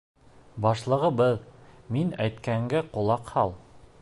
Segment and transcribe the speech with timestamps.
[0.65, 1.37] —Башлығыбыҙ,
[1.97, 3.57] мин әйткәнгә ҡолаҡ һал!